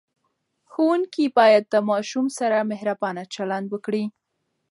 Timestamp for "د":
1.67-1.75